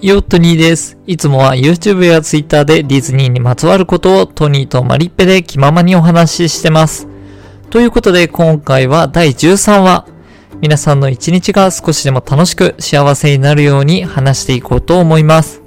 [0.00, 0.98] ヨットニーです。
[1.06, 7.06] いつもは YouTube や Twitter でディズニーにまつわることをトニーとマリッペで気ままにお話ししてます。
[7.70, 10.06] ということで今回は第13話。
[10.60, 15.62] 皆さんの一日が少しでも楽しく幸せになるように話していこうと思います。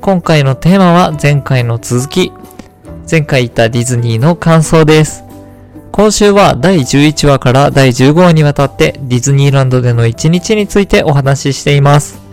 [0.00, 2.32] 今回のテーマは前回の続き。
[3.10, 5.22] 前回言ったディズニーの感想です。
[5.92, 12.25] 今週は第11話から第15話にわたってディズニーランドでの一日についてお話ししています。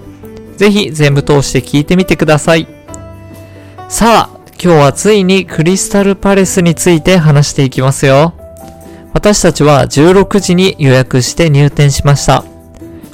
[0.57, 2.67] ぜひ全部通して聞いてみてください。
[3.89, 8.33] さあ、今日はついにクリスタルパレスについて話していきますよ。
[9.13, 12.43] 私たちは16時に予約して入店しました。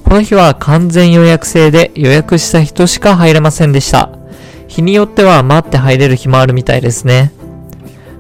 [0.04, 4.10] この日は完全予約制で予約した人しか入れませんでした。
[4.68, 7.32] 日によっては待って入れる日もあるみたいですね。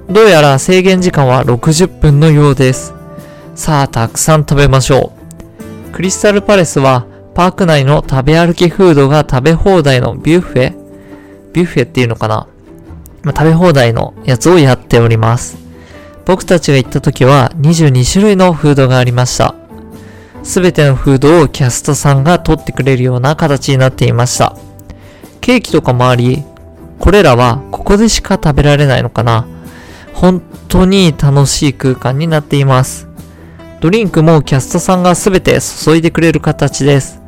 [0.09, 2.93] どうやら制限時間は60分のようです。
[3.55, 5.13] さあ、たくさん食べましょ
[5.89, 5.91] う。
[5.91, 7.05] クリスタルパレスは
[7.39, 10.73] パーク内の食べ歩きフードが食べ放題のビュッフェ？
[11.53, 12.49] ビュッフェっていうのかな、
[13.23, 15.57] まあ、食べ放題のやつをやっております。
[16.25, 19.55] 僕たちが行った時は22種類のフードがありました。
[20.43, 24.57] すべてのフードをキャストさんが取ってくれるような形になっていました。
[25.39, 26.43] ケーキとかもあり、
[26.99, 29.47] これらはここでしか食べられないのかな？
[30.13, 33.07] 本当に楽しい空間になっています。
[33.79, 37.18] ドリンクもキャストさんがすべて注いでくれる形です。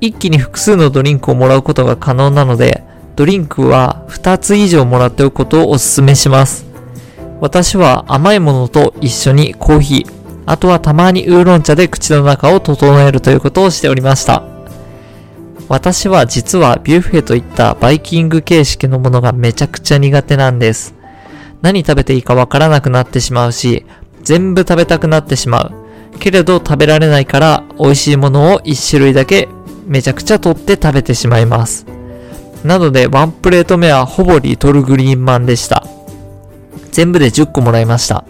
[0.00, 2.84] 一気に複数のドリンクをもらうことが可能なので、
[3.16, 6.66] ドリンクは2つ以上もらっておくことをお勧めします。
[7.40, 10.12] 私は甘いものと一緒にコーヒー、
[10.46, 14.42] あとはたまにウーロン茶で口の中を整えるということをしておりました。
[15.68, 20.94] 私は実はビュッフェといったバイキング形式のものがめちゃくちゃ苦手なんです。
[21.60, 23.84] 何食べていいかわからなくなってしまうし、
[24.22, 25.72] 全部食べたくなってしまう。
[26.18, 29.48] けれど食べられないから美味しいものを1種類だけ
[29.88, 31.86] めちゃくちゃ取って食べてしまいます。
[32.62, 35.82] なのでワンプレート目はほぼリトルグリーンマンでした。
[36.92, 38.24] 全部で10個もらいました。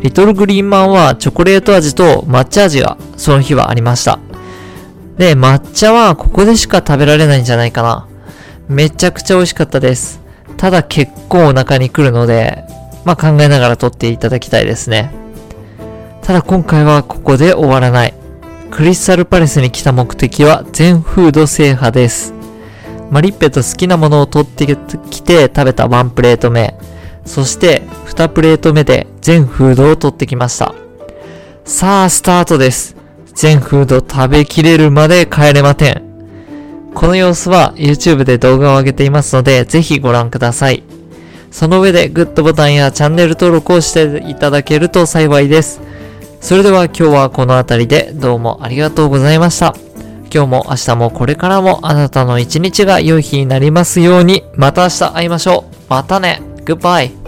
[0.00, 4.18] リトルグリーンマンはチョコレート味と抹茶味がその日はありました。
[5.16, 8.06] で、抹茶はここでしか食べられないんじゃないかな。
[8.68, 10.20] めちゃくちゃ美味しかったです。
[10.56, 12.64] ただ結構お腹に来るので、
[13.04, 15.10] まあ考えながら取っていただきたいですね。
[16.22, 18.14] ただ今回はここで終わらない。
[18.74, 22.34] クリスタルパレスに来た目的は全フード制覇です。
[23.08, 26.76] マリッペと好きなものを取ってきて食べたワンプレート目。
[27.24, 30.74] そして2プレート目で全フードを取ってきました。
[31.64, 32.96] さあ、スタートです。
[33.32, 36.02] 全フード食べきれるまで帰れません。
[36.94, 40.82] この様子は YouTube で動画を上げていますので、ぜひご覧ください。
[41.52, 45.80] その上でグッドボタンやチャンネル登録をしていただけると幸いです。
[46.44, 49.74] それでは今日はこの辺りでどうもありがとうございました。
[50.30, 55.74] 今日も明日もこれからもあなたの一日が良い日になりますように、また明日会いましょう。
[55.88, 56.42] またね。
[56.66, 57.14] グッバイ。